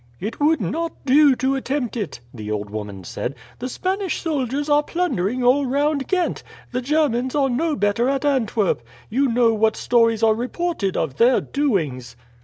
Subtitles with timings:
[0.19, 3.35] "It would not do to attempt it," the old woman said.
[3.59, 8.81] "The Spanish soldiers are plundering all round Ghent; the Germans are no better at Antwerp.
[9.11, 12.15] You know what stories are reported of their doings."